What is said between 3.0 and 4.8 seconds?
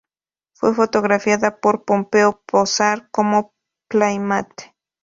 como Playmate.